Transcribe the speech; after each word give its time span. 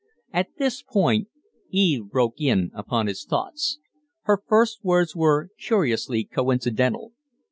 At 0.33 0.47
this 0.57 0.81
point 0.81 1.27
Eve 1.69 2.09
broke 2.09 2.41
in 2.41 2.71
upon 2.73 3.05
his 3.05 3.23
thoughts. 3.23 3.77
Her 4.23 4.41
first 4.47 4.83
words 4.83 5.15
were 5.15 5.49
curiously 5.59 6.23
coincidental. 6.23 7.11